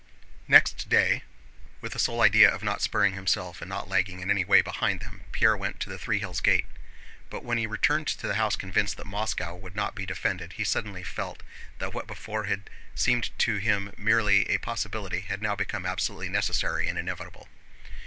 Next 0.47 0.89
day, 0.89 1.21
with 1.79 1.91
the 1.93 1.99
sole 1.99 2.21
idea 2.21 2.49
of 2.49 2.63
not 2.63 2.81
sparing 2.81 3.13
himself 3.13 3.61
and 3.61 3.69
not 3.69 3.87
lagging 3.87 4.19
in 4.19 4.31
any 4.31 4.43
way 4.43 4.61
behind 4.63 4.99
them, 5.01 5.25
Pierre 5.31 5.55
went 5.55 5.79
to 5.81 5.89
the 5.89 5.99
Three 5.99 6.17
Hills 6.17 6.41
gate. 6.41 6.65
But 7.29 7.43
when 7.43 7.59
he 7.59 7.67
returned 7.67 8.07
to 8.07 8.25
the 8.25 8.33
house 8.33 8.55
convinced 8.55 8.97
that 8.97 9.05
Moscow 9.05 9.53
would 9.55 9.75
not 9.75 9.93
be 9.93 10.07
defended, 10.07 10.53
he 10.53 10.63
suddenly 10.63 11.03
felt 11.03 11.43
that 11.77 11.93
what 11.93 12.07
before 12.07 12.45
had 12.45 12.67
seemed 12.95 13.29
to 13.37 13.57
him 13.57 13.93
merely 13.95 14.49
a 14.49 14.57
possibility 14.57 15.19
had 15.19 15.39
now 15.43 15.55
become 15.55 15.85
absolutely 15.85 16.29
necessary 16.29 16.87
and 16.87 16.97
inevitable. 16.97 17.47